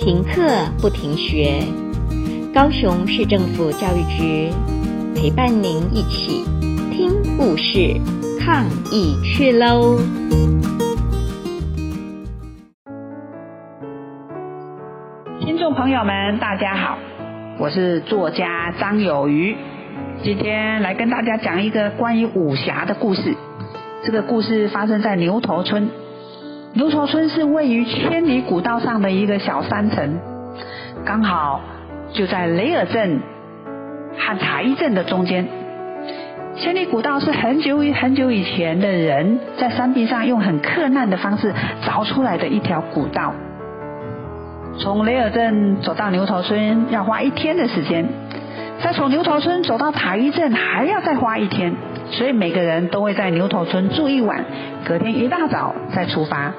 [0.00, 0.40] 停课
[0.80, 1.60] 不停学，
[2.54, 4.50] 高雄市政府教育局
[5.14, 6.42] 陪伴您一起
[6.90, 8.00] 听故事、
[8.40, 9.98] 抗疫去喽！
[15.38, 16.98] 听众朋友们，大家好，
[17.58, 19.54] 我是作家张有余，
[20.24, 23.36] 今天来跟大家讲一个关于武侠的故事。
[24.02, 25.90] 这个故事发生在牛头村。
[26.72, 30.20] 牛头村是位于千里古道上的一个小山城，
[31.04, 31.60] 刚好
[32.12, 33.20] 就在雷尔镇
[34.16, 35.48] 和塔伊镇的中间。
[36.56, 41.52] 千里古道是很久很久以前的人在山壁上用很克难的方式
[41.84, 43.32] 凿出来的一条古道。
[44.78, 48.06] 从雷尔镇走到牛头村要花一天的时间，
[48.80, 51.74] 再从牛头村走到塔伊镇还要再花一天。
[52.10, 54.44] 所以每个人都会在牛头村住一晚，
[54.84, 56.52] 隔天一大早再出发。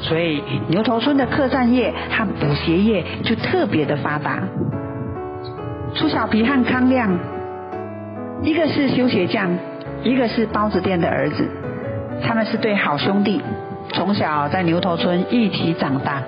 [0.00, 4.42] 所以牛头村的客栈业和补鞋业就特别的发达。
[5.94, 7.16] 初小皮和康亮，
[8.42, 9.56] 一个是修鞋匠，
[10.02, 11.48] 一个是包子店的儿子，
[12.22, 13.40] 他们是对好兄弟，
[13.92, 16.22] 从小在牛头村一起长大。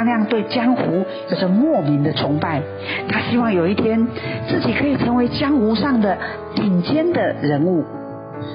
[0.00, 2.62] 康亮对江湖有着莫名的崇拜，
[3.06, 4.06] 他希望有一天
[4.48, 6.16] 自己可以成为江湖上的
[6.54, 7.84] 顶尖的人物，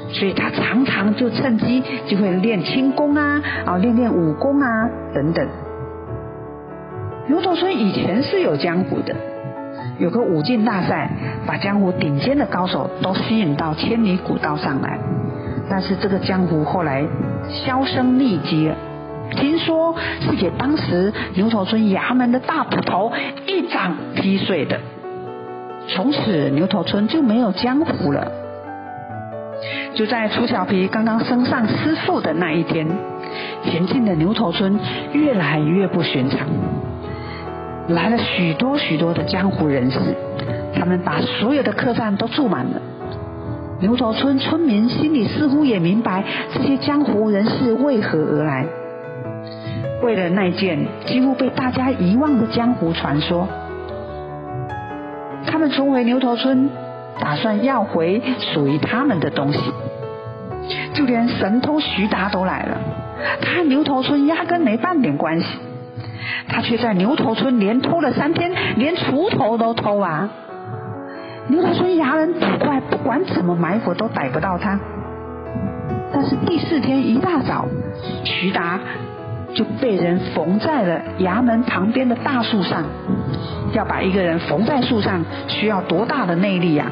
[0.09, 5.47] 所以他常常就趁机就会练轻功啊，啊练练武功啊等等。
[7.27, 9.15] 牛头村以前是有江湖的，
[9.99, 11.11] 有个武进大赛，
[11.45, 14.97] 把江湖顶尖的高手都吸引到千里古道上来，
[15.69, 17.05] 但是这个江湖后来
[17.47, 18.75] 销声匿迹了。
[19.31, 23.11] 听说是给当时牛头村衙门的大捕头
[23.47, 24.79] 一掌劈碎的，
[25.87, 28.31] 从此牛头村就没有江湖了。
[29.93, 32.87] 就在楚小皮刚刚升上师傅的那一天，
[33.63, 34.77] 前进的牛头村
[35.13, 36.39] 越来越不寻常，
[37.87, 39.99] 来了许多许多的江湖人士，
[40.77, 42.81] 他们把所有的客栈都住满了。
[43.79, 46.23] 牛头村村民心里似乎也明白
[46.53, 48.65] 这些江湖人士为何而来。
[50.05, 50.77] 为了那件
[51.07, 53.47] 几乎被大家遗忘的江湖传说，
[55.47, 56.69] 他们重回牛头村，
[57.19, 58.21] 打算要回
[58.53, 59.59] 属于他们的东西。
[60.93, 62.77] 就连神偷徐达都来了，
[63.41, 65.47] 他和牛头村压根没半点关系，
[66.49, 70.29] 他却在牛头村连偷了三天，连锄头都偷啊！
[71.47, 74.79] 牛头村衙门捕快不管怎么埋伏都逮不到他，
[76.13, 77.65] 但是第四天一大早，
[78.23, 78.79] 徐达。
[79.55, 82.83] 就被人缝在了衙门旁边的大树上。
[83.73, 86.85] 要把一个人缝在树上，需要多大的内力呀？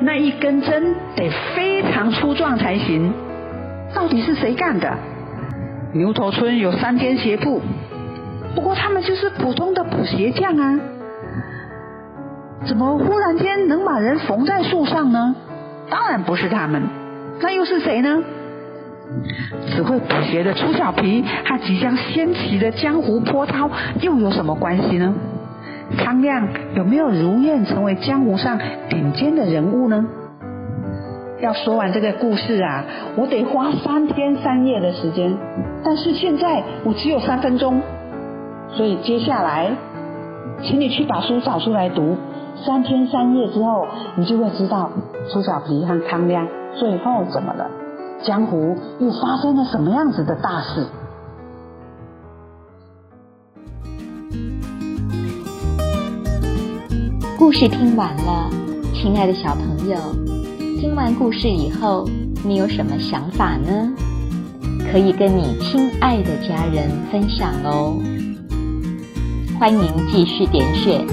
[0.00, 3.12] 那一根针得非常粗壮才行。
[3.94, 4.96] 到底是谁干的？
[5.92, 7.60] 牛头村有三间鞋铺，
[8.54, 10.78] 不过他们就是普通的补鞋匠啊。
[12.66, 15.34] 怎么忽然间能把人缝在树上呢？
[15.88, 16.82] 当然不是他们，
[17.40, 18.22] 那又是谁呢？
[19.66, 23.70] 只会补鞋的楚小皮和即将掀起的江湖波涛
[24.00, 25.14] 又有什么关系呢？
[25.96, 28.58] 康亮有没有如愿成为江湖上
[28.90, 30.04] 顶尖的人物呢？
[31.40, 32.84] 要说完这个故事啊，
[33.16, 35.34] 我得花三天三夜的时间，
[35.84, 37.80] 但是现在我只有三分钟，
[38.72, 39.70] 所以接下来，
[40.62, 42.16] 请你去把书找出来读。
[42.56, 43.86] 三天三夜之后，
[44.16, 44.90] 你就会知道
[45.32, 47.70] 楚小皮和康亮最后怎么了。
[48.26, 50.86] 江湖又发生了什么样子的大事？
[57.38, 58.50] 故事听完了，
[58.92, 59.96] 亲爱的小朋友，
[60.80, 62.04] 听完故事以后，
[62.44, 63.92] 你有什么想法呢？
[64.90, 67.96] 可以跟你亲爱的家人分享哦。
[69.60, 69.80] 欢迎
[70.10, 71.06] 继续点选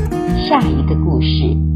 [0.48, 1.75] 下一个故事。